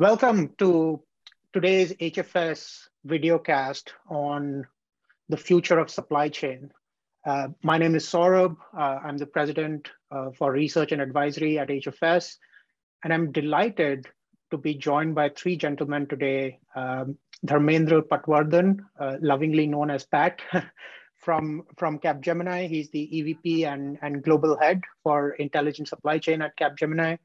[0.00, 1.02] Welcome to
[1.52, 4.66] today's HFS videocast on
[5.28, 6.70] the future of supply chain.
[7.26, 8.56] Uh, my name is Saurabh.
[8.74, 12.36] Uh, I'm the president uh, for research and advisory at HFS.
[13.04, 14.06] And I'm delighted
[14.50, 16.60] to be joined by three gentlemen today.
[16.74, 20.40] Um, Dharmendra Patwardhan, uh, lovingly known as Pat,
[21.18, 22.70] from, from Capgemini.
[22.70, 27.18] He's the EVP and, and global head for intelligent supply chain at Capgemini.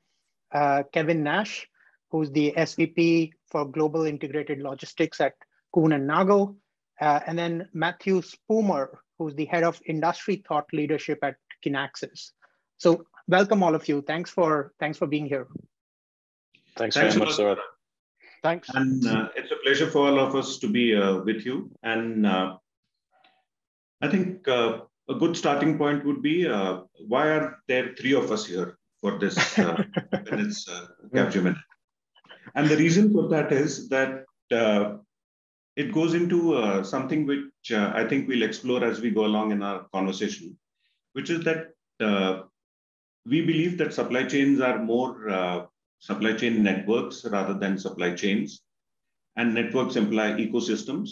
[0.53, 1.69] Uh, Kevin Nash,
[2.11, 5.33] who's the SVP for global integrated logistics at
[5.75, 6.55] Kuehne and Nagel.
[7.01, 8.87] Uh, and then Matthew Spoomer,
[9.17, 12.31] who's the head of industry thought leadership at Kinaxis.
[12.77, 14.01] So welcome all of you.
[14.01, 15.47] Thanks for thanks for being here.
[16.77, 17.57] Thanks, Thanks very much, Saurabh.
[18.43, 18.69] Thanks.
[18.73, 21.71] And uh, it's a pleasure for all of us to be uh, with you.
[21.83, 22.57] And uh,
[24.01, 28.31] I think uh, a good starting point would be uh, why are there three of
[28.31, 29.83] us here for this uh,
[30.31, 31.57] minutes uh, Capgemini?
[32.55, 34.97] And the reason for that is that uh,
[35.75, 39.51] it goes into uh, something which uh, I think we'll explore as we go along
[39.51, 40.57] in our conversation,
[41.13, 41.71] which is that
[43.25, 48.61] we believe that supply chains are more supply chain networks rather than supply chains.
[49.37, 51.09] And networks imply ecosystems.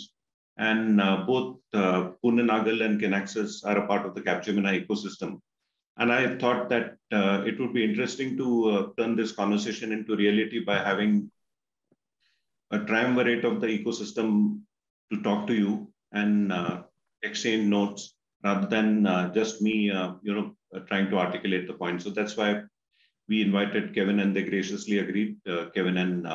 [0.57, 5.41] And uh, both uh, Kuehne Nagel and Kinaxis are a part of the Capgemini ecosystem.
[5.97, 10.15] And I thought that uh, it would be interesting to uh, turn this conversation into
[10.15, 11.31] reality by having
[12.71, 14.61] a triumvirate of the ecosystem
[15.11, 16.83] to talk to you and uh,
[17.21, 20.55] exchange notes rather than uh, just me, uh, you know,
[20.87, 22.01] trying to articulate the point.
[22.01, 22.63] So that's why
[23.29, 26.27] we invited Kevin and they graciously agreed, uh, Kevin and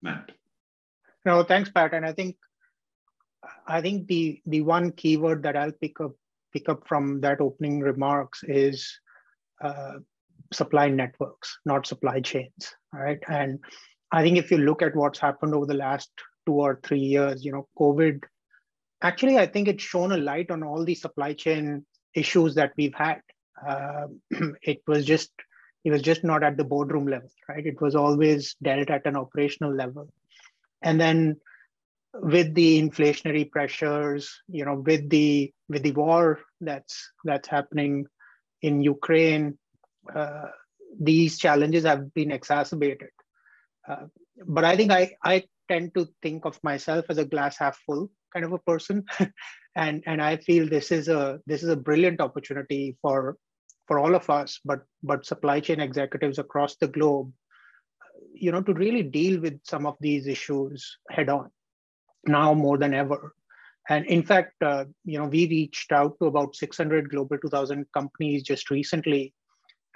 [0.00, 0.32] Matt.
[1.24, 1.94] No, thanks, Pat.
[1.94, 2.36] And I think
[3.66, 6.12] I think the the one keyword that I'll pick up
[6.52, 8.98] pick up from that opening remarks is
[9.62, 9.98] uh,
[10.52, 13.18] supply networks, not supply chains, right?
[13.28, 13.60] And
[14.10, 16.10] I think if you look at what's happened over the last
[16.46, 18.22] two or three years, you know, COVID,
[19.02, 22.94] actually, I think it's shown a light on all the supply chain issues that we've
[22.94, 23.20] had.
[23.66, 24.06] Uh,
[24.62, 25.30] it was just
[25.84, 27.66] it was just not at the boardroom level, right?
[27.66, 30.12] It was always dealt at an operational level.
[30.80, 31.40] And then
[32.14, 38.06] with the inflationary pressures, you know, with the with the war that's that's happening
[38.62, 39.58] in Ukraine,
[40.14, 40.48] uh,
[40.98, 43.10] these challenges have been exacerbated.
[43.88, 44.06] Uh,
[44.46, 48.10] but I think I I tend to think of myself as a glass half full
[48.32, 49.04] kind of a person,
[49.76, 53.36] and and I feel this is a this is a brilliant opportunity for
[53.86, 57.32] for all of us, but but supply chain executives across the globe,
[58.32, 61.50] you know, to really deal with some of these issues head on,
[62.26, 63.34] now more than ever.
[63.88, 68.42] And in fact, uh, you know, we reached out to about 600 Global 2000 companies
[68.42, 69.34] just recently,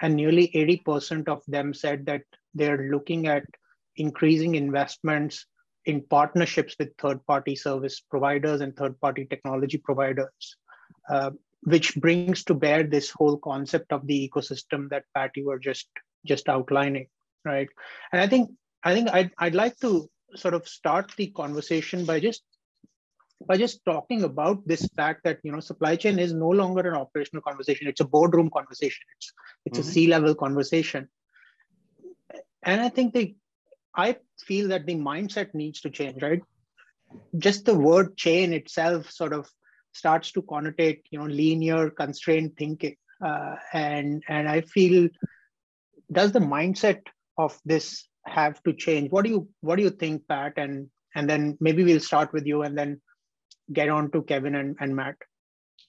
[0.01, 3.43] and nearly 80% of them said that they're looking at
[3.95, 5.45] increasing investments
[5.85, 10.57] in partnerships with third-party service providers and third-party technology providers.
[11.09, 11.31] Uh,
[11.63, 15.87] which brings to bear this whole concept of the ecosystem that Pat you were just
[16.25, 17.07] just outlining,
[17.45, 17.67] right?
[18.11, 18.51] And I think
[18.83, 22.43] I think I'd I'd like to sort of start the conversation by just
[23.45, 26.95] by just talking about this fact that you know supply chain is no longer an
[26.95, 29.33] operational conversation it's a boardroom conversation it's
[29.65, 29.89] it's mm-hmm.
[29.89, 31.07] a c-level conversation.
[32.63, 33.35] And i think the
[33.95, 36.41] i feel that the mindset needs to change right?
[37.37, 39.49] Just the word chain itself sort of
[39.93, 42.95] starts to connotate you know linear constrained thinking.
[43.23, 45.09] Uh, and and i feel
[46.11, 47.01] does the mindset
[47.37, 49.11] of this have to change?
[49.11, 50.53] What do you what do you think pat?
[50.57, 53.01] And and then maybe we'll start with you and then
[53.73, 55.15] get on to kevin and, and matt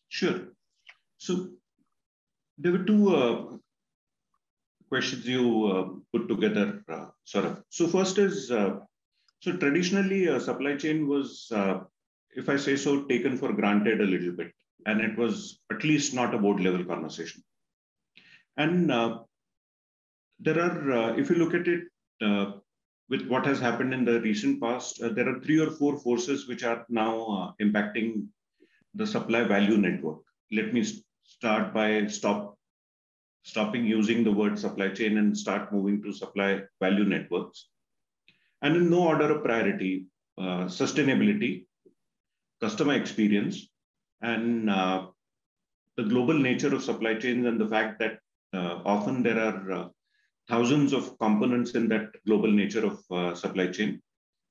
[0.09, 0.41] sure
[1.19, 1.49] so
[2.59, 3.45] there were two uh,
[4.89, 8.77] questions you uh, put together uh, sort of so first is uh,
[9.41, 11.79] so traditionally uh, supply chain was uh,
[12.39, 14.53] if I say so, taken for granted a little bit.
[14.87, 17.43] And it was at least not a board level conversation.
[18.57, 18.91] And
[20.39, 21.83] there are, if you look at it
[23.09, 26.47] with what has happened in the recent past, uh, there are three or four forces
[26.47, 28.27] which are now uh, impacting
[28.95, 30.19] the supply value network.
[30.53, 30.85] Let me
[31.25, 32.59] start by stop
[33.43, 37.69] stopping using the word supply chain and start moving to supply value networks.
[38.61, 40.07] And in no order of priority,
[40.37, 41.65] uh, sustainability,
[42.61, 43.69] customer experience
[44.21, 45.07] and uh,
[45.97, 48.19] the global nature of supply chains and the fact that
[48.53, 49.89] uh, often there are uh,
[50.49, 54.01] thousands of components in that global nature of uh, supply chain.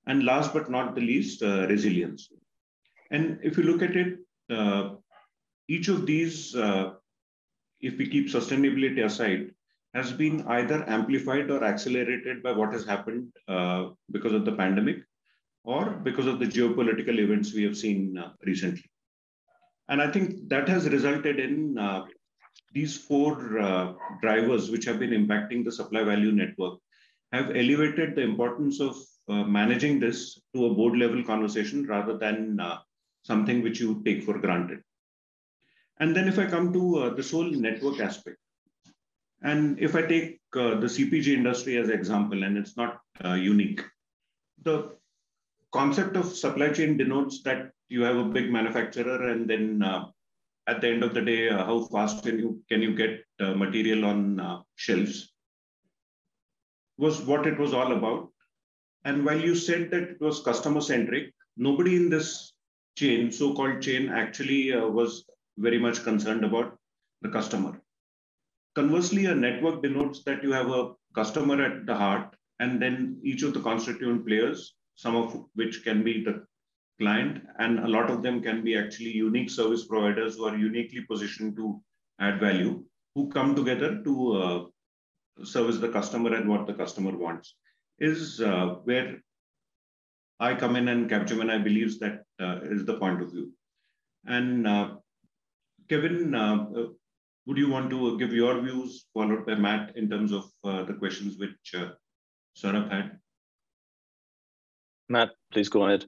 [0.05, 2.29] And last but not the least, uh, resilience.
[3.11, 4.95] And if you look at it, uh,
[5.67, 6.55] each of these,
[7.81, 9.51] if we keep sustainability aside,
[9.93, 14.97] has been either amplified or accelerated by what has happened uh, because of the pandemic
[15.63, 18.89] or because of the geopolitical events we have seen uh, recently.
[19.89, 22.03] And I think that has resulted in uh,
[22.73, 26.79] these four uh, drivers, which have been impacting the supply value network,
[27.31, 28.97] have elevated the importance of
[29.29, 32.77] uh, managing this to a board level conversation rather than uh,
[33.23, 34.79] something which you take for granted.
[35.99, 38.37] And then if I come to uh, this whole network aspect,
[39.43, 43.33] and if I take uh, the CPG industry as an example, and it's not uh,
[43.33, 43.83] unique,
[44.63, 44.95] the
[45.71, 49.83] concept of supply chain denotes that you have a big manufacturer, and then
[50.67, 53.53] at the end of the day, uh, how fast can you can you get uh,
[53.53, 55.33] material on uh, shelves?
[56.97, 58.29] Was what it was all about.
[59.05, 62.53] And while you said that it was customer centric, nobody in this
[62.97, 65.23] chain, so-called chain, actually was
[65.57, 66.77] very much concerned about
[67.21, 67.79] the customer
[68.77, 73.41] Conversely, a network denotes that you have a customer at the heart, and then each
[73.41, 76.45] of the constituent players, some of which can be the
[76.99, 81.01] client, and a lot of them can be actually unique service providers who are uniquely
[81.01, 81.81] positioned to
[82.19, 82.83] add value,
[83.15, 84.65] who come together to uh,
[85.43, 87.55] service the customer and what the customer wants,
[87.99, 89.17] is uh, where
[90.39, 93.51] I come in and Capgemini believes that uh, is the point of view.
[94.25, 94.95] And uh,
[95.89, 96.65] Kevin, uh,
[97.45, 100.93] would you want to give your views, followed by Matt, in terms of uh, the
[100.93, 101.91] questions which uh,
[102.61, 103.19] had?
[105.09, 106.05] Matt, please go ahead.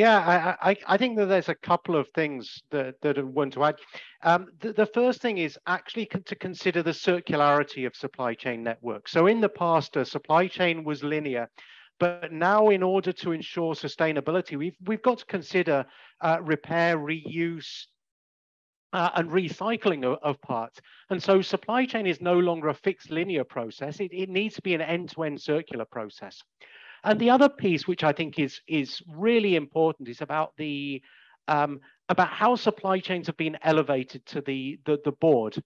[0.00, 3.52] Yeah, I, I, I, think that there's a couple of things that, that I want
[3.52, 3.74] to add.
[4.22, 9.12] Um, the, the, first thing is actually to consider the circularity of supply chain networks.
[9.12, 11.50] So in the past, a supply chain was linear,
[11.98, 15.84] but now in order to ensure sustainability, we've, we've got to consider
[16.22, 17.84] uh, repair, reuse,
[18.94, 20.80] uh, and recycling of, of, parts.
[21.10, 24.00] And so supply chain is no longer a fixed linear process.
[24.00, 26.42] It, it needs to be an end-to-end -end circular process.
[27.04, 31.02] And the other piece, which I think is, is really important, is about the
[31.48, 35.62] um, about how supply chains have been elevated to the, the, the board.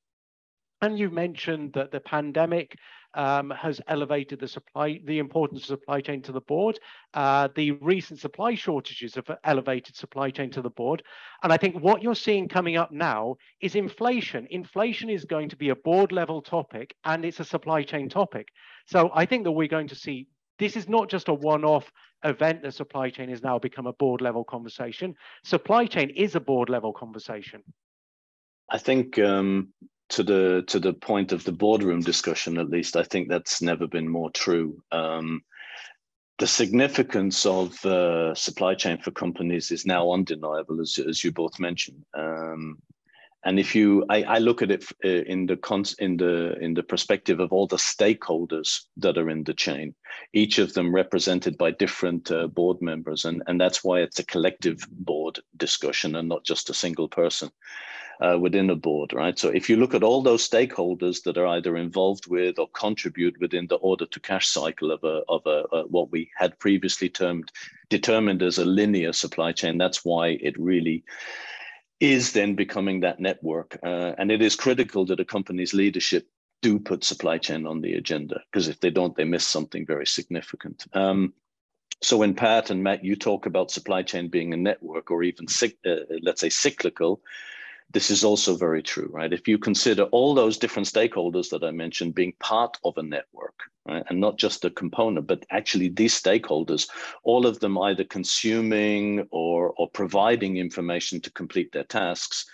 [0.80, 2.76] And you mentioned that the pandemic
[3.14, 6.78] um, has elevated the supply, the importance of supply chain to the board.
[7.14, 11.02] Uh, the recent supply shortages have elevated supply chain to the board.
[11.42, 14.46] And I think what you're seeing coming up now is inflation.
[14.50, 18.48] Inflation is going to be a board level topic and it's a supply chain topic.
[18.86, 20.26] So I think that we're going to see
[20.58, 21.90] this is not just a one-off
[22.24, 25.14] event that supply chain has now become a board level conversation.
[25.44, 27.62] Supply chain is a board level conversation.
[28.70, 29.68] I think um,
[30.10, 33.86] to the to the point of the boardroom discussion, at least, I think that's never
[33.86, 34.82] been more true.
[34.90, 35.42] Um,
[36.38, 41.60] the significance of uh, supply chain for companies is now undeniable, as, as you both
[41.60, 42.04] mentioned.
[42.14, 42.78] Um,
[43.44, 45.58] and if you, I, I, look at it uh, in the
[45.98, 49.94] in the in the perspective of all the stakeholders that are in the chain,
[50.32, 54.26] each of them represented by different uh, board members, and and that's why it's a
[54.26, 57.50] collective board discussion and not just a single person
[58.20, 59.38] uh, within a board, right?
[59.38, 63.38] So if you look at all those stakeholders that are either involved with or contribute
[63.40, 67.08] within the order to cash cycle of a of a, a what we had previously
[67.08, 67.52] termed
[67.90, 71.04] determined as a linear supply chain, that's why it really
[72.12, 73.78] is then becoming that network.
[73.82, 76.28] Uh, and it is critical that a company's leadership
[76.62, 80.06] do put supply chain on the agenda because if they don't, they miss something very
[80.06, 80.86] significant.
[80.92, 81.34] Um,
[82.02, 85.46] so in Pat and Matt, you talk about supply chain being a network or even,
[85.62, 87.20] uh, let's say, cyclical
[87.94, 89.32] this is also very true, right?
[89.32, 93.43] If you consider all those different stakeholders that I mentioned being part of a network,
[93.86, 94.04] right?
[94.08, 96.88] and not just the component, but actually these stakeholders,
[97.22, 102.46] all of them either consuming or, or providing information to complete their tasks.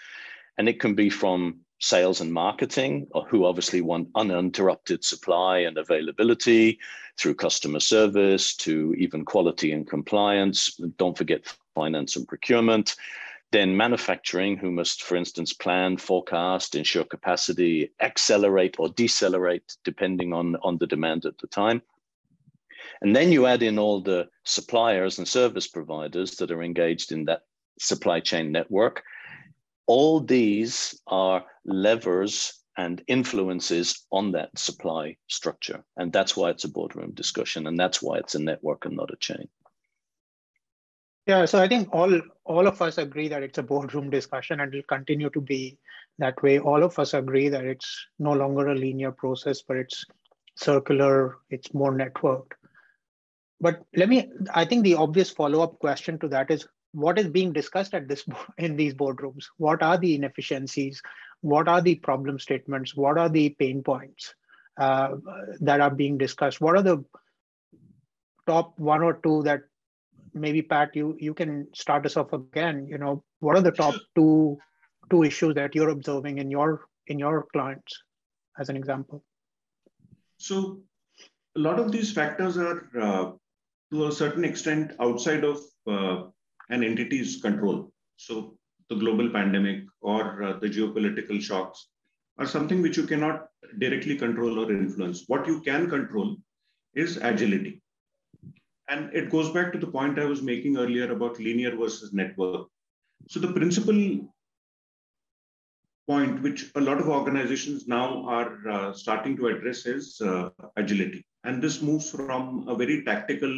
[0.58, 5.78] And it can be from sales and marketing, or who obviously want uninterrupted supply and
[5.78, 6.78] availability
[7.18, 10.78] through customer service to even quality and compliance.
[10.98, 12.96] Don't forget finance and procurement.
[13.52, 20.56] Then manufacturing, who must, for instance, plan, forecast, ensure capacity, accelerate or decelerate, depending on,
[20.62, 21.82] on the demand at the time.
[23.02, 27.24] And then you add in all the suppliers and service providers that are engaged in
[27.24, 27.42] that
[27.78, 29.02] supply chain network.
[29.86, 35.84] All these are levers and influences on that supply structure.
[35.96, 37.66] And that's why it's a boardroom discussion.
[37.66, 39.48] And that's why it's a network and not a chain.
[41.26, 44.72] Yeah, so I think all all of us agree that it's a boardroom discussion and
[44.72, 45.78] will continue to be
[46.18, 46.58] that way.
[46.58, 50.04] All of us agree that it's no longer a linear process, but it's
[50.56, 52.52] circular, it's more networked.
[53.60, 57.52] But let me, I think the obvious follow-up question to that is what is being
[57.52, 58.24] discussed at this
[58.58, 59.44] in these boardrooms?
[59.58, 61.00] What are the inefficiencies?
[61.42, 62.96] What are the problem statements?
[62.96, 64.34] What are the pain points?
[64.80, 65.16] uh,
[65.60, 66.60] that are being discussed.
[66.60, 67.04] What are the
[68.46, 69.62] top one or two that
[70.34, 72.86] maybe Pat, you you can start us off again.
[72.86, 74.58] You know, what are the top two
[75.10, 78.02] two issues that you're observing in your in your clients,
[78.58, 79.24] as an example?
[80.38, 80.80] So,
[81.56, 83.32] a lot of these factors are, uh,
[83.92, 86.28] to a certain extent, outside of uh,
[86.70, 87.92] an entity's control.
[88.16, 88.56] So,
[88.88, 91.88] the global pandemic or uh, the geopolitical shocks
[92.38, 95.24] are something which you cannot directly control or influence.
[95.26, 96.36] What you can control
[96.94, 97.82] is agility.
[98.90, 102.66] And it goes back to the point I was making earlier about linear versus network.
[103.28, 104.28] So the principal
[106.08, 111.24] point which a lot of organizations now are uh, starting to address is uh, agility.
[111.44, 113.54] And this moves from a very tactical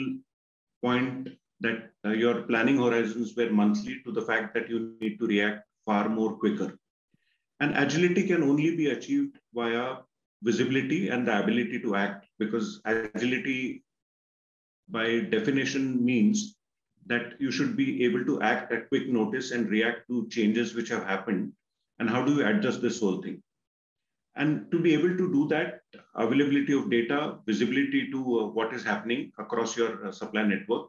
[0.83, 5.27] point that uh, your planning horizons were monthly to the fact that you need to
[5.27, 6.77] react far more quicker.
[7.61, 9.99] And agility can only be achieved via
[10.43, 13.83] visibility and the ability to act because agility
[14.89, 16.57] by definition means
[17.07, 20.89] that you should be able to act at quick notice and react to changes which
[20.89, 21.53] have happened.
[21.99, 23.43] And how do you adjust this whole thing?
[24.35, 25.81] And to be able to do that,
[26.15, 30.89] availability of data, visibility to uh, what is happening across your uh, supply network,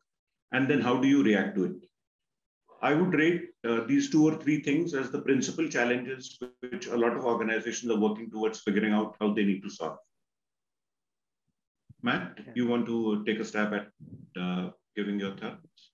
[0.53, 1.89] and then how do you react to it?
[2.81, 6.97] I would rate uh, these two or three things as the principal challenges which a
[6.97, 9.97] lot of organizations are working towards figuring out how they need to solve.
[12.03, 13.87] Matt, you want to take a stab at
[14.39, 15.91] uh, giving your thoughts?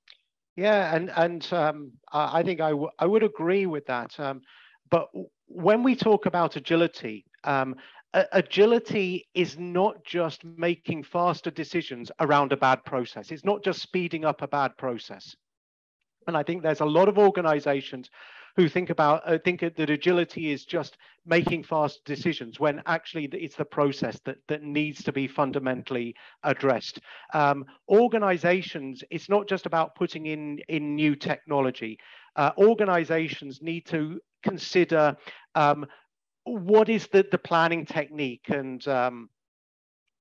[0.55, 4.19] Yeah, and and um, I think I, I would agree with that.
[4.19, 4.41] Um,
[4.89, 5.07] but
[5.45, 7.75] when we talk about agility, um,
[8.13, 13.31] agility is not just making faster decisions around a bad process.
[13.31, 15.35] It's not just speeding up a bad process.
[16.27, 18.09] And I think there's a lot of organizations
[18.59, 23.55] who think about uh, think that agility is just making fast decisions when actually it's
[23.55, 26.13] the process that that needs to be fundamentally
[26.43, 26.99] addressed.
[27.33, 31.97] Um, organizations, it's not just about putting in in new technology.
[32.35, 35.15] Uh, organizations need to consider
[35.55, 35.85] um,
[36.43, 39.29] what is the the planning technique and um,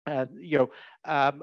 [0.06, 0.70] uh, you know,
[1.04, 1.42] um,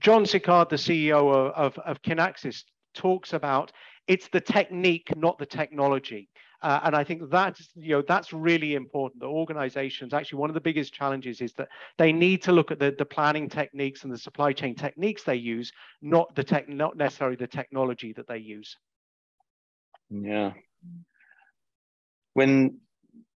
[0.00, 3.72] John Sicard, the CEO of, of, of Kinaxis, talks about
[4.06, 6.28] it's the technique, not the technology.
[6.62, 9.20] Uh, and I think that's you know that's really important.
[9.20, 11.68] The organizations actually one of the biggest challenges is that
[11.98, 15.36] they need to look at the, the planning techniques and the supply chain techniques they
[15.36, 18.78] use, not the tech, not necessarily the technology that they use.
[20.10, 20.52] Yeah.
[22.32, 22.78] When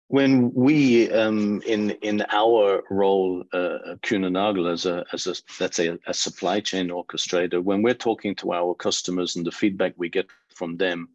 [0.08, 5.98] when we um, in in our role uh, as a as a let's say a,
[6.06, 10.26] a, supply chain orchestrator when we're talking to our customers and the feedback we get
[10.48, 11.08] from them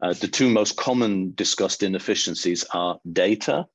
[0.00, 3.66] uh, the two most common discussed inefficiencies are data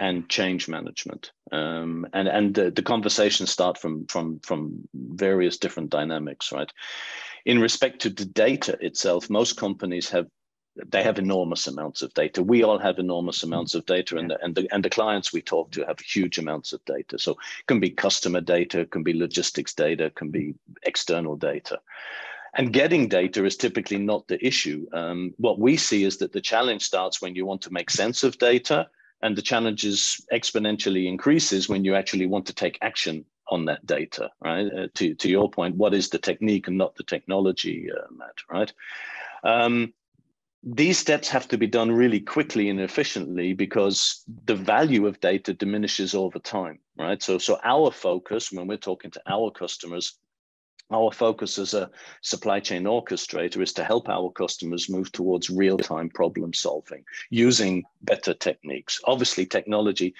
[0.00, 1.32] and change management.
[1.52, 6.70] Um, and and the, the conversations start from from from various different dynamics right?
[7.44, 10.26] In respect to the data itself most companies have
[10.76, 12.42] they have enormous amounts of data.
[12.42, 15.40] We all have enormous amounts of data, and the, and the and the clients we
[15.40, 17.18] talk to have huge amounts of data.
[17.18, 21.36] So it can be customer data, it can be logistics data, it can be external
[21.36, 21.80] data.
[22.56, 24.86] And getting data is typically not the issue.
[24.92, 28.22] Um, what we see is that the challenge starts when you want to make sense
[28.22, 28.88] of data,
[29.22, 33.84] and the challenge is exponentially increases when you actually want to take action on that
[33.86, 34.30] data.
[34.40, 34.66] Right?
[34.66, 38.38] Uh, to to your point, what is the technique and not the technology, uh, Matt?
[38.50, 38.72] Right?
[39.44, 39.92] Um,
[40.66, 45.52] these steps have to be done really quickly and efficiently because the value of data
[45.52, 47.22] diminishes over time right?
[47.22, 50.18] So so our focus when we're talking to our customers
[50.90, 51.90] our focus as a
[52.22, 58.34] supply chain orchestrator is to help our customers move towards real-time problem solving using better
[58.34, 59.00] techniques.
[59.04, 60.14] Obviously technology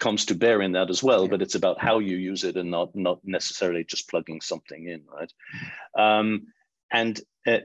[0.00, 2.70] comes to bear in that as well but it's about how you use it and
[2.70, 5.32] not not necessarily just plugging something in right?
[5.98, 6.48] Um,
[6.90, 7.58] and uh,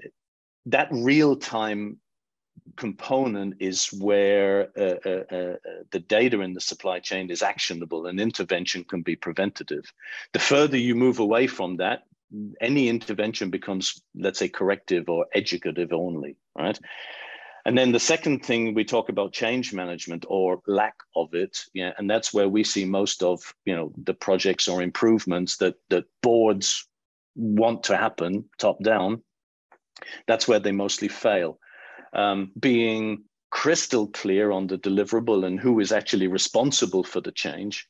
[0.68, 1.98] that real time
[2.76, 5.56] component is where uh, uh, uh,
[5.92, 9.92] the data in the supply chain is actionable and intervention can be preventative.
[10.34, 12.04] The further you move away from that,
[12.62, 16.80] any intervention becomes, let's say, corrective or educative only, right?
[17.66, 21.94] And then the second thing we talk about change management or lack of it, yeah,
[21.98, 26.06] and that's where we see most of you know the projects or improvements that that
[26.22, 26.86] boards
[27.36, 29.24] want to happen top down.
[30.28, 31.58] That's where they mostly fail
[32.14, 37.88] um, being crystal clear on the deliverable and who is actually responsible for the change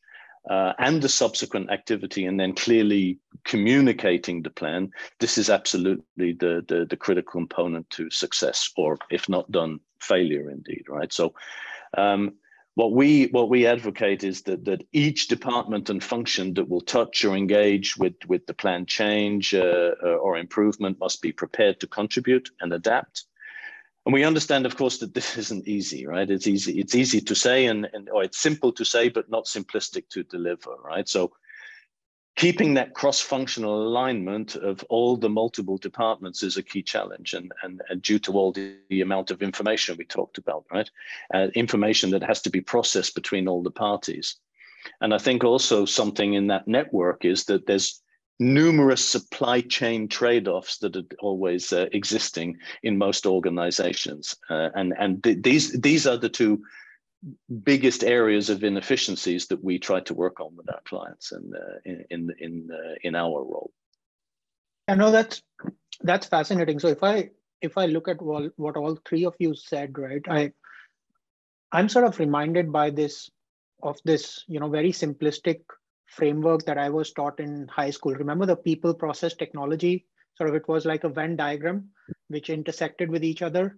[0.50, 6.64] uh, and the subsequent activity and then clearly communicating the plan this is absolutely the,
[6.68, 11.14] the, the critical component to success or if not done failure indeed right?
[11.14, 11.34] So
[11.98, 12.34] um,
[12.76, 17.24] what we what we advocate is that that each department and function that will touch
[17.24, 21.88] or engage with with the planned change uh, uh or improvement must be prepared to
[21.88, 23.26] contribute and adapt
[24.06, 26.30] and we understand of course that this isn't easy right?
[26.30, 29.46] It's easy it's easy to say and, and or it's simple to say but not
[29.46, 31.08] simplistic to deliver right?
[31.08, 31.32] So
[32.36, 37.82] keeping that cross-functional alignment of all the multiple departments is a key challenge and, and,
[37.90, 40.90] and due to all the, the, amount of information we talked about right?
[41.34, 44.38] Uh, information that has to be processed between all the parties.
[45.00, 48.03] And i think also something in that network is that there's
[48.40, 55.24] numerous supply chain trade-offs that are always uh, existing in most organizations uh, and and
[55.24, 56.62] th these these are the two
[57.64, 61.80] biggest areas of inefficiencies that we try to work on with our clients and uh,
[61.86, 63.72] in in in, uh, in our role.
[64.88, 65.42] I know that's
[66.02, 66.80] that's fascinating.
[66.80, 67.30] So if I
[67.62, 70.52] if I look at what all three of you said, right, I
[71.72, 73.30] I'm sort of reminded by this
[73.82, 75.62] of this you know very simplistic
[76.08, 78.14] framework that I was taught in high school.
[78.14, 80.06] Remember the people process technology?
[80.36, 81.90] Sort of it was like a Venn diagram
[82.28, 83.78] which intersected with each other.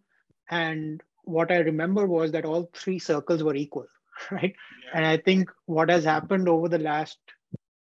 [0.49, 3.87] And what I remember was that all three circles were equal,
[4.31, 4.55] right?
[4.83, 4.91] Yeah.
[4.93, 7.17] And I think what has happened over the last,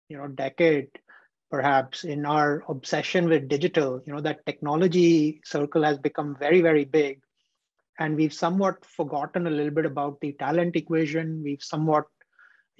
[0.08, 0.88] you know, decade,
[1.50, 6.84] perhaps in our obsession with digital, you know, that technology circle has become very, very
[6.84, 7.20] big.
[7.98, 11.42] And we've somewhat forgotten a little bit about the talent equation.
[11.42, 12.06] We've somewhat,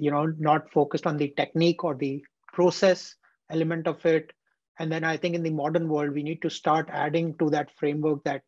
[0.01, 3.15] you know, not focused on the technique or the process
[3.51, 4.33] element of it.
[4.79, 7.71] And then I think in the modern world, we need to start adding to that
[7.77, 8.43] framework that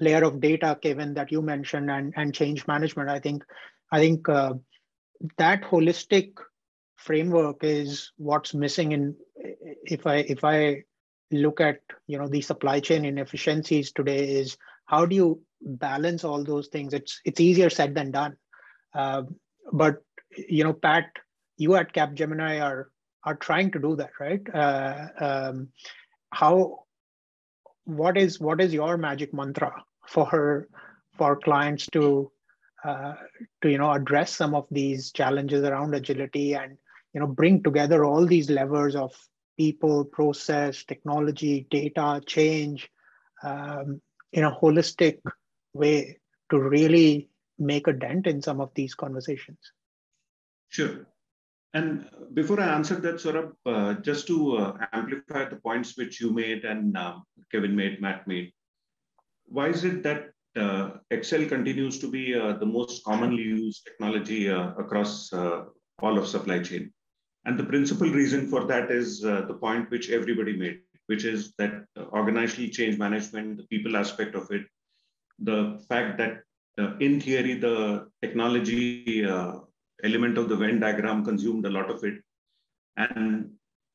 [0.00, 3.44] layer of data, Kevin, that you mentioned, and, and change management, I think,
[3.90, 4.54] I think uh,
[5.36, 6.32] that holistic
[6.96, 8.92] framework is what's missing.
[8.92, 9.16] In
[9.84, 10.84] if I if I
[11.30, 16.42] look at you know the supply chain inefficiencies today, is how do you balance all
[16.42, 16.94] those things?
[16.94, 18.36] It's it's easier said than done.
[18.94, 19.22] Uh,
[19.72, 20.02] but
[20.36, 21.06] you know, Pat,
[21.56, 22.90] you at Capgemini are
[23.24, 24.42] are trying to do that, right?
[24.52, 25.68] Uh, um,
[26.30, 26.84] how
[27.84, 30.68] what is what is your magic mantra for her,
[31.16, 32.30] for clients to
[32.84, 33.14] uh,
[33.60, 36.78] to you know address some of these challenges around agility and
[37.14, 39.12] you know bring together all these levers of
[39.56, 42.88] people process technology data change
[43.42, 44.00] um,
[44.32, 45.18] in a holistic
[45.74, 46.18] way
[46.50, 49.58] to really make a dent in some of these conversations
[50.76, 50.94] sure
[51.74, 56.30] and before I answer that, Saurabh, uh, just to uh, amplify the points which you
[56.30, 57.16] made and uh,
[57.50, 58.52] Kevin made, Matt made,
[59.46, 64.50] why is it that uh, Excel continues to be uh, the most commonly used technology
[64.50, 66.92] uh, across all of supply chain?
[67.46, 71.84] And the principal reason for that is the point which everybody made, which is that
[71.98, 74.66] organizational change management, the people aspect of it,
[75.38, 76.42] the fact that
[77.00, 79.26] in theory, the technology
[80.04, 82.14] element of the Venn diagram consumed a lot of it
[82.96, 83.50] and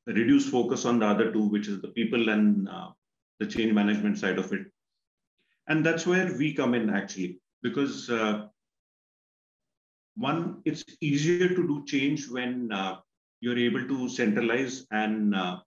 [0.06, 2.88] reduce focus on the other two, which is the people and uh,
[3.40, 4.66] the change management side of it.
[5.68, 8.46] And that's where we come in actually, because uh,
[10.16, 12.96] one, it's easier to do change when uh,
[13.40, 15.58] you're able to centralize and uh,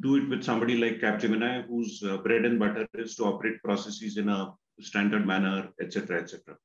[0.00, 4.16] do it with somebody like Capgemini, whose uh, bread and butter is to operate processes
[4.16, 6.56] in a standard manner, etc., etc.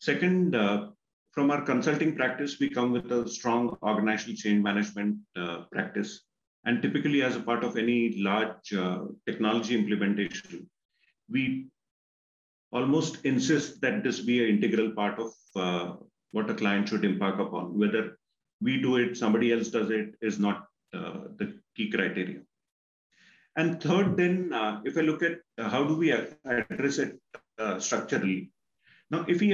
[0.00, 0.88] Second, uh,
[1.32, 6.20] from our consulting practice, we come with a strong organizational change management uh, practice.
[6.64, 10.68] And typically, as a part of any large uh, technology implementation,
[11.28, 11.68] we
[12.70, 15.96] almost insist that this be an integral part of uh,
[16.32, 17.78] what a client should embark upon.
[17.78, 18.18] Whether
[18.60, 22.40] we do it, somebody else does it, is not uh, the key criteria.
[23.56, 27.18] And third, then, uh, if I look at uh, how do we address it
[27.78, 28.52] structurally,
[29.12, 29.52] now, if we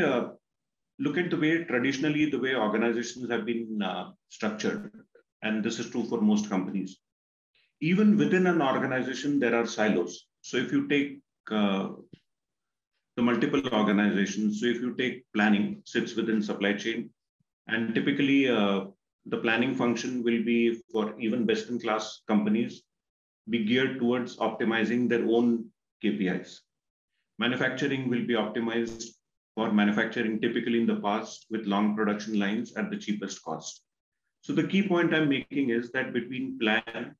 [0.98, 4.90] look at the way traditionally the way organizations have been uh, structured,
[5.42, 6.98] and this is true for most companies.
[7.80, 10.26] Even within an organization, there are silos.
[10.40, 11.90] So if you take uh,
[13.16, 17.10] the multiple organizations, so if you take planning, sits within supply chain,
[17.68, 18.86] and typically uh,
[19.26, 22.82] the planning function will be for even best-in-class companies
[23.48, 25.66] be geared towards optimizing their own
[26.02, 26.58] KPIs.
[27.38, 29.04] Manufacturing will be optimized
[29.58, 33.82] for manufacturing typically in the past with long production lines at the cheapest cost.
[34.42, 37.16] So the key point I'm making is that between plan,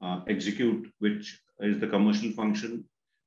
[0.00, 2.82] uh, execute, which is the commercial function,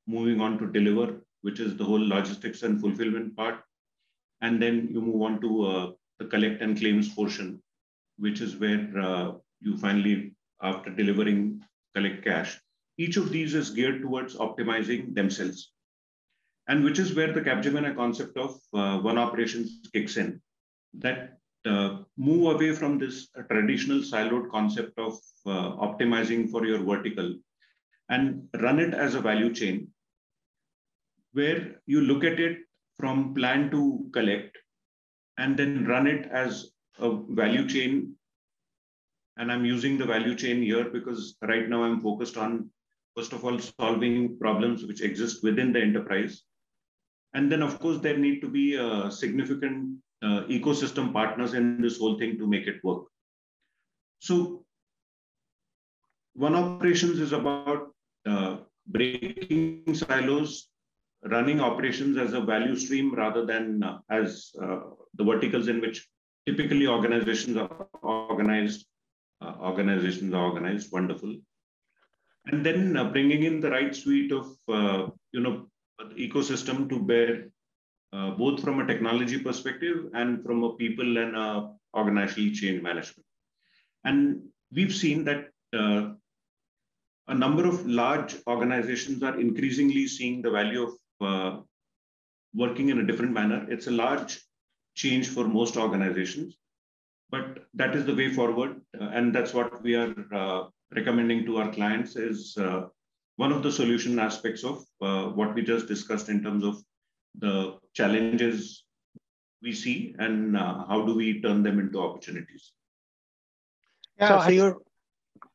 [0.08, 3.60] moving on to deliver, which is the whole logistics and fulfillment part,
[4.40, 7.62] and then you move on to uh, the collect and claims portion,
[8.18, 11.60] which is where uh, you finally, after delivering,
[11.94, 12.58] collect cash.
[12.98, 15.72] Each of these is geared towards optimizing themselves.
[16.70, 20.40] And which is where the Capgemini concept of uh, one operations kicks in.
[20.94, 25.14] That uh, move away from this traditional siloed concept of
[25.46, 27.34] uh, optimizing for your vertical
[28.08, 29.88] and run it as a value chain
[31.32, 32.58] where you look at it
[33.00, 34.56] from plan to collect
[35.38, 38.14] and then run it as a value chain.
[39.36, 42.70] And I'm using the value chain here because right now I'm focused on,
[43.16, 46.42] first of all, solving problems which exist within the enterprise.
[47.34, 51.98] And then, of course, there need to be a significant uh, ecosystem partners in this
[51.98, 53.04] whole thing to make it work.
[54.18, 54.64] So
[56.34, 57.94] one operations is about
[58.26, 60.68] uh, breaking silos,
[61.24, 64.80] running operations as a value stream rather than uh, as uh,
[65.14, 66.06] the verticals in which
[66.46, 68.86] typically organizations are organized.
[69.40, 71.34] Uh, organizations are organized, wonderful.
[72.46, 74.54] And then uh, bringing in the right suite of,
[75.32, 75.66] you know,
[76.16, 77.50] ecosystem to bear
[78.12, 83.26] uh, both from a technology perspective and from a people and a organizational change management.
[84.04, 86.10] And we've seen that uh,
[87.28, 91.60] a number of large organizations are increasingly seeing the value of uh,
[92.54, 93.66] working in a different manner.
[93.70, 94.40] It's a large
[94.94, 96.56] change for most organizations,
[97.30, 98.80] but that is the way forward.
[99.00, 102.86] Uh, and that's what we are uh, recommending to our clients is uh,
[103.40, 104.84] one of the solution aspects of
[105.38, 106.82] what we just discussed in terms of
[107.38, 108.84] the challenges
[109.62, 112.72] we see and uh, how do we turn them into opportunities?
[114.18, 114.76] Yeah, so, so you're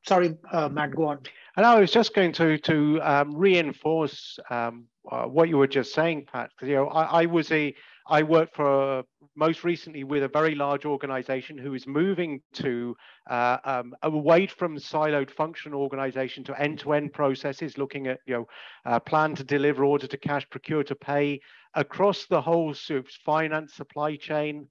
[0.07, 1.19] sorry, uh, Matt, go on.
[1.57, 5.93] And I was just going to to um, reinforce um, uh, what you were just
[5.93, 7.75] saying, Pat, because you know I, I was a
[8.07, 9.03] I worked for
[9.35, 12.95] most recently with a very large organization who is moving to
[13.29, 18.47] uh, um, away from siloed function organization to end-to-end processes, looking at you know
[18.85, 21.41] uh, plan to deliver, order to cash, procure to pay
[21.73, 24.67] across the whole soups, finance, supply chain.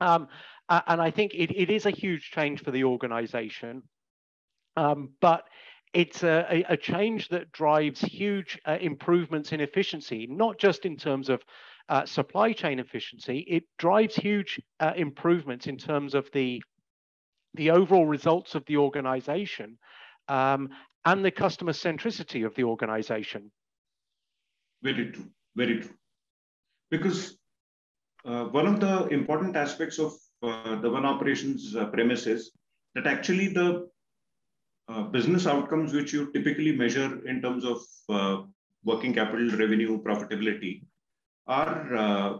[0.00, 0.28] Um,
[0.68, 3.82] and I think it, it is a huge change for the organization.
[4.76, 5.44] Um, but
[5.92, 11.28] it's a, a, change that drives huge uh, improvements in efficiency, not just in terms
[11.28, 11.42] of
[11.90, 16.62] uh, supply chain efficiency, it drives huge uh, improvements in terms of the,
[17.54, 19.76] the overall results of the organization
[20.28, 20.68] um,
[21.04, 23.50] and the customer centricity of the organization.
[24.82, 25.26] Very true,
[25.56, 25.94] very true.
[26.92, 27.36] Because
[28.24, 30.12] uh, one of the important aspects of
[30.44, 32.52] uh, the one operations uh, premise is
[32.94, 33.88] that actually the
[34.88, 37.82] uh, business outcomes which you typically measure in terms of
[38.84, 40.82] working capital revenue profitability
[41.50, 42.38] are uh,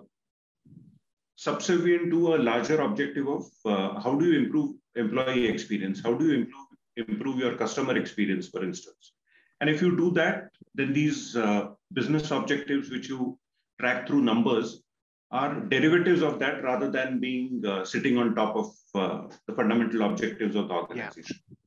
[1.37, 6.01] subservient to a larger objective of uh, how do you improve employee experience?
[6.03, 9.15] How do you improve, improve your customer experience, for instance?
[9.61, 13.39] And if you do that, then these uh, business objectives, which you
[13.81, 14.83] track through numbers,
[15.33, 20.03] are derivatives of that rather than being uh, sitting on top of uh, the fundamental
[20.03, 21.37] objectives of the organization.
[21.49, 21.60] Yeah.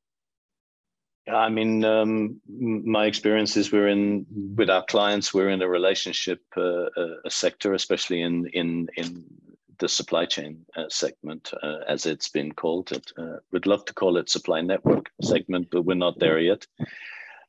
[1.27, 5.33] I mean, um, my experience is we're in with our clients.
[5.33, 9.23] We're in a relationship uh, uh, a sector, especially in in in
[9.79, 12.91] the supply chain uh, segment, uh, as it's been called.
[12.91, 16.67] It, uh, we'd love to call it supply network segment, but we're not there yet.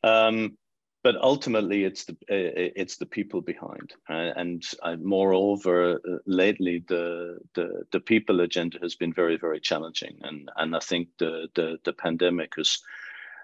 [0.04, 0.56] Um,
[1.02, 4.64] but ultimately, it's the uh, it's the people behind, and
[5.00, 10.80] moreover, lately the, the the people agenda has been very very challenging, and and I
[10.80, 12.78] think the the the pandemic has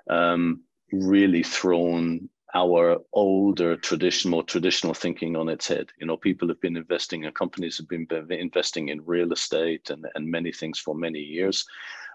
[0.08, 5.90] um, really thrown our older traditional traditional thinking on its head.
[5.98, 10.06] You know people have been investing and companies have been investing in real estate and,
[10.14, 11.64] and many things for many years.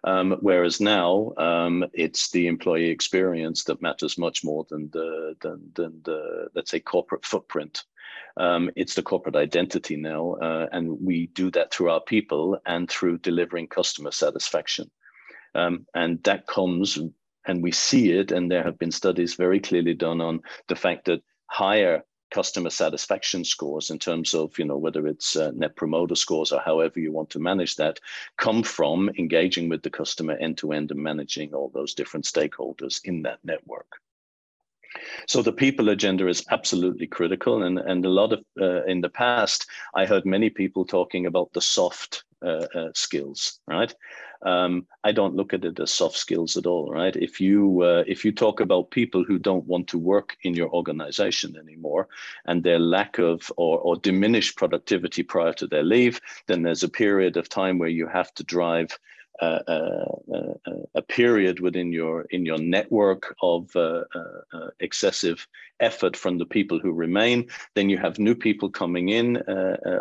[0.04, 5.72] Um, whereas now um, it's the employee experience that matters much more than the than,
[5.74, 7.84] than the let's say corporate footprint.
[8.38, 12.90] Um, it's the corporate identity now uh, and we do that through our people and
[12.90, 14.92] through delivering customer satisfaction.
[15.56, 17.00] Um, and that comes
[17.48, 21.06] and we see it, and there have been studies very clearly done on the fact
[21.06, 26.16] that higher customer satisfaction scores in terms of you know whether it's uh, net promoter
[26.16, 28.00] scores or however you want to manage that
[28.38, 33.00] come from engaging with the customer end to end and managing all those different stakeholders
[33.06, 33.88] in that network.
[35.28, 39.10] So the people agenda is absolutely critical and and a lot of uh, in the
[39.10, 43.94] past i heard many people talking about the soft uh, uh, skills right
[44.44, 47.16] um, I don't look at it as soft skills at all, right?
[47.16, 50.70] If you uh, if you talk about people who don't want to work in your
[50.70, 52.08] organization anymore
[52.46, 56.90] and their lack of or, or diminished productivity prior to their leave, then there's a
[56.90, 58.98] period of time where you have to drive
[59.42, 63.70] uh, uh, uh, uh a period within your in your network of
[64.80, 65.46] excessive
[65.82, 67.50] effort from the people who remain.
[67.74, 69.44] Then you have new people coming in,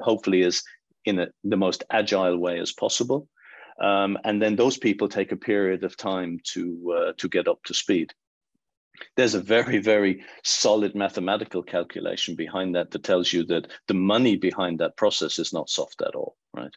[0.04, 0.62] hopefully as
[1.04, 3.28] in a, the most agile way as possible.
[3.80, 7.62] Um, and then those people take a period of time to uh, to get up
[7.64, 8.12] to speed.
[9.16, 14.36] There's a very very solid mathematical calculation behind that that tells you that the money
[14.36, 16.74] behind that process is not soft at all, right?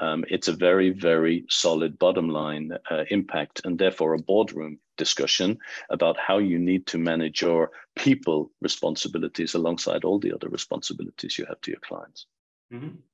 [0.00, 5.58] Um, it's a very very solid bottom line uh, impact, and therefore a boardroom discussion
[5.90, 11.44] about how you need to manage your people responsibilities alongside all the other responsibilities you
[11.46, 12.26] have to your clients.
[12.72, 13.07] Mm -hmm.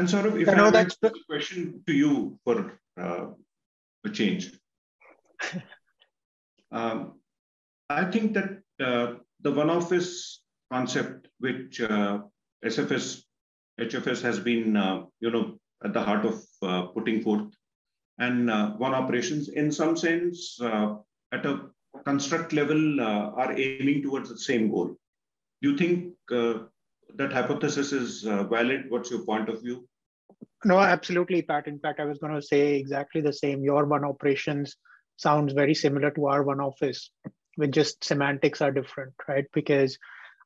[0.00, 3.26] And sort of, if I, I know that's the question to you for uh,
[4.06, 4.50] a change,
[6.72, 7.20] um,
[7.90, 10.40] I think that uh, the one office
[10.72, 12.20] concept, which uh,
[12.64, 13.24] SFS,
[13.78, 17.52] HFS has been, uh, you know, at the heart of uh, putting forth,
[18.18, 21.66] and uh, one operations, in some sense, at a
[22.06, 24.96] construct level, are aiming towards the same goal.
[25.60, 26.14] Do you think
[27.16, 28.86] that hypothesis is uh, valid?
[28.88, 29.86] What's your point of view?
[30.64, 31.66] No, absolutely, Pat.
[31.66, 33.62] In fact, I was going to say exactly the same.
[33.62, 34.76] Your one operations
[35.16, 37.10] sounds very similar to our one office,
[37.56, 39.46] with just semantics are different, right?
[39.52, 39.98] Because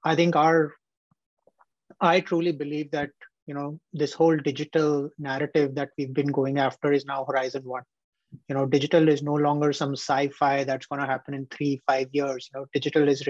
[0.05, 0.75] I think our,
[2.01, 3.11] I truly believe that
[3.47, 7.83] you know this whole digital narrative that we've been going after is now Horizon One.
[8.49, 12.09] You know, digital is no longer some sci-fi that's going to happen in three, five
[12.13, 12.51] years.
[12.53, 13.23] You know, digital is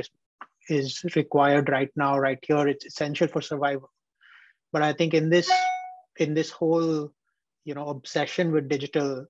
[0.69, 2.69] is required right now, right here.
[2.69, 3.91] It's essential for survival.
[4.73, 5.51] But I think in this
[6.19, 7.13] in this whole
[7.65, 9.27] you know obsession with digital,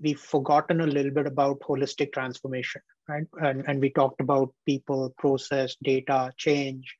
[0.00, 3.26] we've forgotten a little bit about holistic transformation, right?
[3.40, 6.94] And, and we talked about people, process, data, change.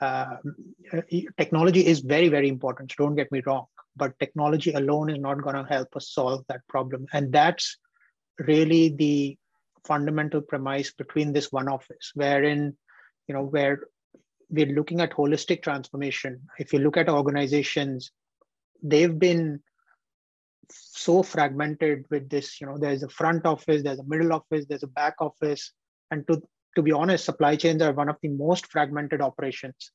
[0.00, 0.36] Uh,
[1.38, 2.90] technology is very, very important.
[2.90, 3.66] So don't get me wrong,
[3.96, 7.06] but technology alone is not going to help us solve that problem.
[7.12, 7.78] And that's
[8.38, 9.38] really the
[9.84, 12.76] fundamental premise between this one office, wherein
[13.28, 13.86] you know, where
[14.50, 16.40] we're looking at holistic transformation.
[16.58, 18.10] If you look at organizations,
[18.82, 19.60] they've been
[20.70, 24.82] so fragmented with this, you know, there's a front office, there's a middle office, there's
[24.82, 25.72] a back office.
[26.10, 26.42] And to,
[26.76, 29.92] to be honest, supply chains are one of the most fragmented operations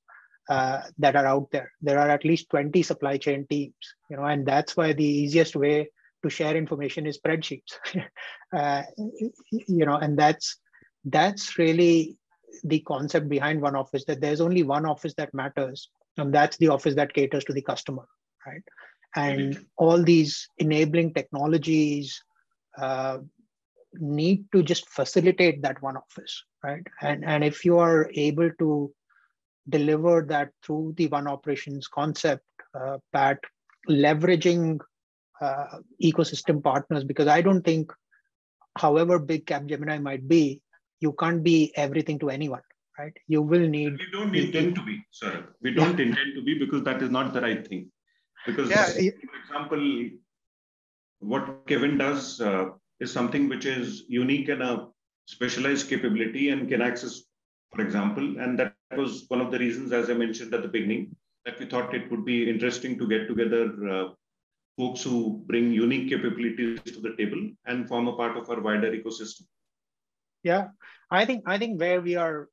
[0.49, 1.71] uh, that are out there.
[1.81, 3.73] There are at least 20 supply chain teams,
[4.09, 5.89] you know, and that's why the easiest way
[6.23, 7.77] to share information is spreadsheets.
[8.55, 8.83] uh,
[9.51, 10.57] you know, and that's
[11.05, 12.17] that's really
[12.63, 16.69] the concept behind one office that there's only one office that matters and that's the
[16.69, 18.03] office that caters to the customer
[18.47, 18.63] right?
[19.15, 22.21] And all these enabling technologies
[22.77, 23.17] uh,
[23.93, 26.85] need to just facilitate that one office right?
[27.01, 28.91] And and if you are able to
[29.69, 32.43] deliver that through the one operations concept
[32.79, 33.39] uh, pat
[33.89, 34.79] leveraging
[35.41, 37.91] uh, ecosystem partners because i don't think
[38.77, 40.61] however big capgemini might be
[40.99, 42.61] you can't be everything to anyone
[42.97, 43.13] right?
[43.27, 45.45] You will need we don't intend to be sir.
[45.61, 46.05] We don't yeah.
[46.07, 47.91] intend to be because that is not the right thing
[48.47, 48.85] because yeah.
[49.31, 49.83] for example
[51.19, 52.65] what kevin does uh,
[52.99, 54.73] is something which is unique and a
[55.35, 57.15] specialized capability and Kinaxis
[57.71, 61.03] for example and that was one of the reasons as i mentioned at the beginning
[61.45, 63.63] that we thought it would be interesting to get together
[63.95, 64.05] uh,
[64.77, 68.91] folks who bring unique capabilities to the table and form a part of our wider
[68.99, 69.45] ecosystem
[70.43, 70.67] yeah
[71.19, 72.49] i think i think where we are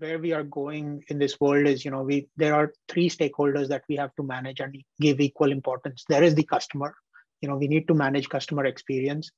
[0.00, 3.68] where we are going in this world is you know we there are three stakeholders
[3.68, 6.04] that we have to manage and give equal importance.
[6.08, 6.94] There is the customer
[7.40, 9.30] you know we need to manage customer experience.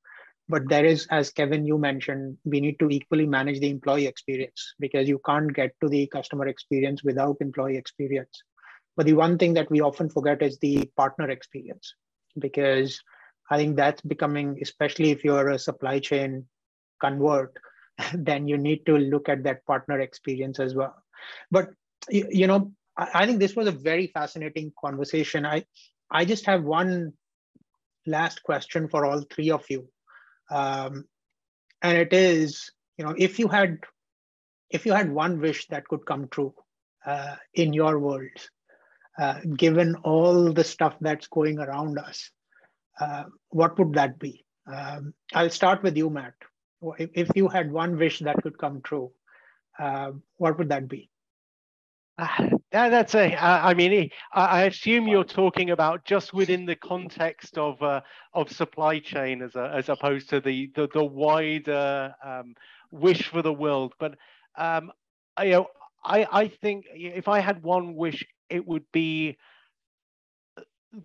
[0.49, 4.75] But there is as kevin you mentioned we need to equally manage the employee experience
[4.81, 8.43] because you can't get to the customer experience without employee experience.
[8.97, 11.95] But the one thing that we often forget is the partner experience
[12.39, 13.01] because
[13.51, 16.47] i think that's becoming especially if you're a supply chain
[17.01, 17.57] convert
[18.15, 20.95] then you need to look at that partner experience as well.
[21.51, 21.71] But
[22.11, 25.47] you know, I think this was a very fascinating conversation.
[25.47, 25.65] I
[26.11, 27.13] I just have one
[28.07, 29.89] last question for all three of you,
[30.51, 31.05] um,
[31.81, 33.79] and it is, you know, if you had
[34.71, 36.55] if you had one wish that could come true
[37.07, 38.49] uh, in your world,
[39.19, 42.31] uh, given all the stuff that's going around us,
[43.01, 44.45] uh, what would that be?
[44.67, 46.35] Um, I'll start with you, Matt
[46.99, 49.13] if, if you had one wish that could come true,
[49.79, 51.11] uh, what would that be?
[52.19, 53.35] Uh, that's a.
[53.37, 58.01] I mean, I assume you're talking about just within the context of uh,
[58.35, 62.55] of supply chain, as a, as opposed to the the, the wider um,
[62.91, 63.95] wish for the world.
[63.99, 64.17] But
[64.57, 64.93] um,
[65.37, 65.67] I, you know,
[66.05, 69.39] I I think if I had one wish, it would be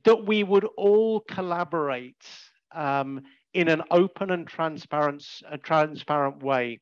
[0.03, 2.25] that we would all collaborate
[2.73, 3.21] um,
[3.57, 6.79] in an open and transparent, uh, transparent way,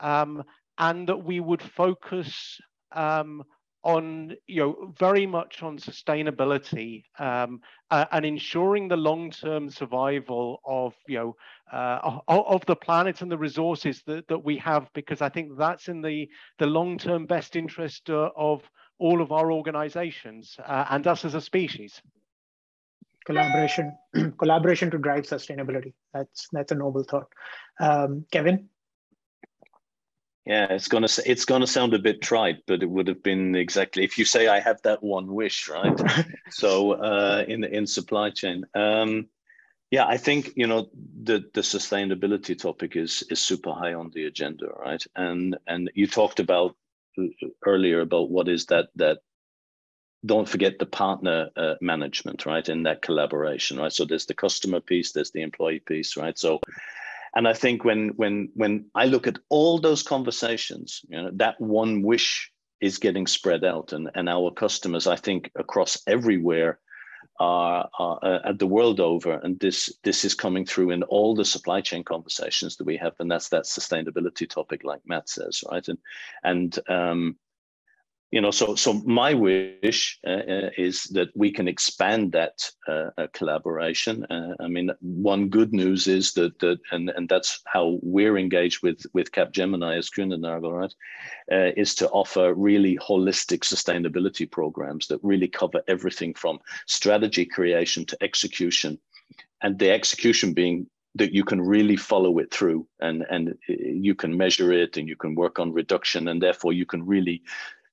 [0.00, 0.42] um,
[0.76, 2.60] and that we would focus
[2.90, 3.44] um,
[3.84, 7.60] on you know very much on sustainability um,
[7.92, 11.36] uh, and ensuring the long-term survival of you know
[11.72, 15.86] uh, of, the planet and the resources that, that we have because I think that's
[15.86, 21.24] in the the long-term best interest uh, of all of our organizations uh, and us
[21.24, 22.02] as a species
[23.26, 23.96] collaboration
[24.38, 27.28] collaboration to drive sustainability that's that's a noble thought
[27.80, 28.68] um, Kevin
[30.46, 34.04] yeah, it's gonna it's gonna sound a bit trite, but it would have been exactly
[34.04, 36.00] if you say I have that one wish, right?
[36.50, 39.26] so uh, in in supply chain, um,
[39.90, 40.88] yeah, I think you know
[41.20, 45.04] the the sustainability topic is is super high on the agenda, right?
[45.16, 46.76] And and you talked about
[47.18, 47.24] uh,
[47.64, 49.18] earlier about what is that that
[50.24, 52.68] don't forget the partner uh, management, right?
[52.68, 53.92] In that collaboration, right?
[53.92, 56.38] So there's the customer piece, there's the employee piece, right?
[56.38, 56.60] So
[57.36, 61.60] and I think when when when I look at all those conversations, you know, that
[61.60, 62.50] one wish
[62.80, 66.78] is getting spread out, and and our customers, I think, across everywhere,
[67.38, 71.34] are, are uh, at the world over, and this this is coming through in all
[71.34, 75.62] the supply chain conversations that we have, and that's that sustainability topic, like Matt says,
[75.70, 75.86] right?
[75.86, 75.98] And
[76.42, 77.36] and um,
[78.32, 83.10] you know so so my wish uh, uh, is that we can expand that uh,
[83.18, 84.24] uh, collaboration.
[84.24, 88.82] Uh, i mean one good news is that that and and that's how we're engaged
[88.82, 90.94] with with capgemini as Kuehne+Nagel, right
[91.52, 98.04] uh, is to offer really holistic sustainability programs that really cover everything from strategy creation
[98.06, 98.98] to execution.
[99.62, 100.86] And the execution being
[101.16, 105.16] that you can really follow it through and and you can measure it and you
[105.16, 107.42] can work on reduction and therefore you can really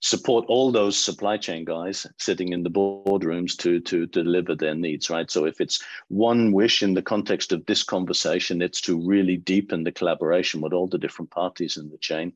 [0.04, 5.10] support all those supply chain guys sitting in the boardrooms to to deliver their needs
[5.10, 5.32] right?
[5.32, 9.86] So if it's one wish in the context of this conversation it's to really deepen
[9.86, 12.34] the collaboration with all the different parties in the chain.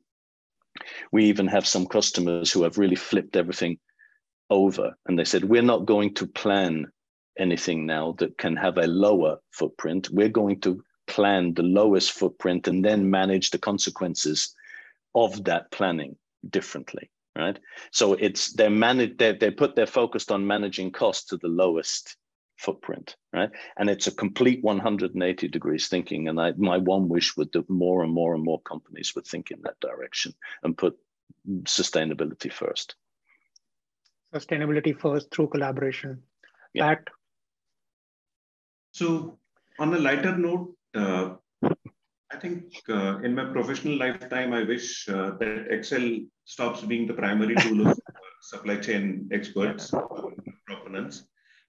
[1.11, 3.79] We even have some customers who have really flipped everything
[4.49, 6.87] over and they said we're not going to plan
[7.37, 10.09] anything now that can have a lower footprint.
[10.09, 14.55] We're going to plan the lowest footprint and then manage the consequences
[15.13, 16.15] of that planning
[16.49, 17.59] differently right?
[17.91, 19.19] So it's they're managed.
[19.19, 22.17] they they put their focused on managing costs to the lowest
[22.57, 23.49] footprint, right?
[23.77, 26.27] And it's a complete 180 degrees thinking.
[26.27, 29.51] And I my one wish would that more and more and more companies would think
[29.51, 30.97] in that direction and put
[31.63, 32.95] sustainability first.
[34.33, 36.23] Sustainability first through collaboration.
[36.73, 36.87] Yeah.
[36.87, 37.07] That.
[38.91, 39.37] So
[39.79, 41.35] on a lighter note, uh,
[42.29, 47.13] I think uh, in my professional lifetime, I wish uh, that Excel stops being the
[47.13, 47.97] primary tool of
[48.41, 50.01] supply chain experts, uh,
[50.65, 51.25] proponents.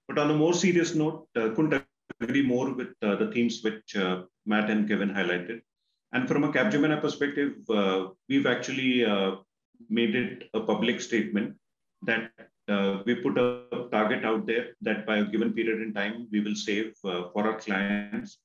[0.07, 1.81] But on a more serious note, uh, couldn't
[2.19, 5.61] agree more with uh, the themes which uh, Matt and Kevin highlighted.
[6.11, 7.53] And from a Capgemini perspective,
[8.27, 9.05] we've actually
[9.89, 11.55] made it a public statement
[12.01, 12.31] that
[13.05, 16.55] we put a target out there that by a given period in time, we will
[16.55, 18.39] save for our clients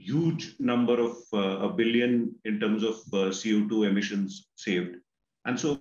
[0.00, 4.96] huge number of uh, a billion in terms of uh, CO2 emissions saved.
[5.44, 5.80] And so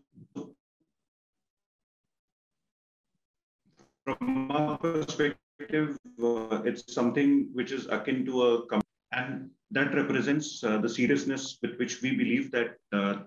[4.04, 10.78] from our perspective, uh, it's something which is akin to a and that represents uh,
[10.78, 13.18] the seriousness with which we believe that uh,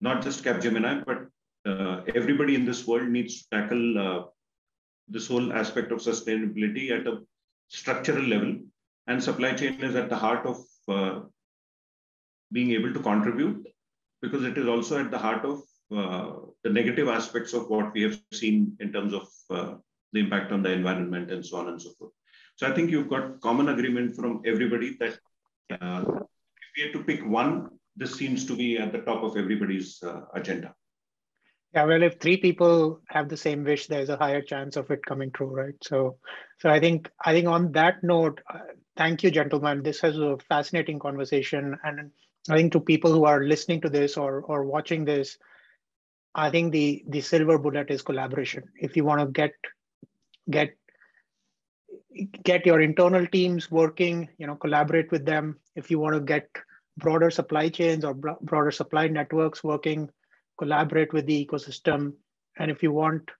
[0.00, 1.28] not just Capgemini, but
[1.70, 4.30] uh, everybody in this world needs to tackle
[5.08, 7.20] this whole aspect of sustainability at a
[7.68, 8.56] structural level
[9.06, 11.20] and supply chain is at the heart of uh,
[12.52, 13.66] being able to contribute
[14.22, 15.62] because it is also at the heart of
[15.94, 19.74] uh, the negative aspects of what we have seen in terms of uh,
[20.12, 22.12] the impact on the environment and so on and so forth.
[22.56, 25.18] So I think you've got common agreement from everybody that
[25.80, 29.36] uh, if we had to pick one, this seems to be at the top of
[29.36, 30.74] everybody's uh, agenda.
[31.74, 35.04] Yeah, well, if three people have the same wish, there's a higher chance of it
[35.04, 35.74] coming true, right?
[35.82, 36.18] So,
[36.58, 38.60] so I think I think on that note, uh,
[38.96, 39.82] thank you, gentlemen.
[39.82, 42.10] This has a fascinating conversation, and
[42.48, 45.36] I think to people who are listening to this or or watching this,
[46.34, 48.64] I think the the silver bullet is collaboration.
[48.76, 49.52] If you want to get
[50.50, 50.76] get
[52.42, 55.58] get your internal teams working, you know, collaborate with them.
[55.76, 56.48] If you want to get
[56.96, 60.08] broader supply chains or broader supply networks working
[60.58, 62.14] collaborate with the ecosystem.
[62.58, 63.30] And if you want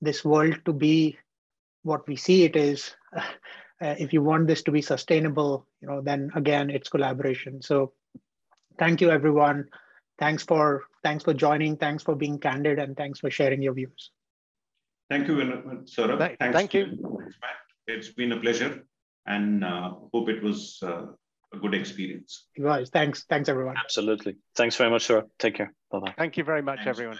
[0.00, 1.18] this world to be
[1.82, 3.22] what we see it is, uh,
[3.80, 7.62] if you want this to be sustainable, you know, then again, it's collaboration.
[7.62, 7.92] So
[8.78, 9.68] thank you, everyone.
[10.18, 11.76] Thanks for thanks for joining.
[11.76, 14.10] Thanks for being candid, and thanks for sharing your views.
[15.10, 16.18] Thank you, Saurabh.
[16.18, 17.18] Thank, thanks thank you.
[17.86, 18.84] It's been a pleasure.
[19.26, 21.06] and uh, hope it was uh,
[21.54, 22.46] a good experience.
[22.56, 22.90] It was.
[22.90, 23.24] Thanks.
[23.24, 23.76] Thanks, everyone.
[23.76, 24.36] Absolutely.
[24.54, 25.24] Thanks very much, sir.
[25.38, 25.72] Take care.
[25.90, 26.14] Bye bye.
[26.16, 26.98] Thank you very much, Thanks.
[26.98, 27.18] everyone.